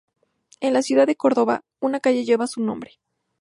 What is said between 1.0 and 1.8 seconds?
de Córdoba,